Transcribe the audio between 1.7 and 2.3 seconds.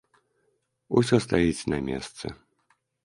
на месцы.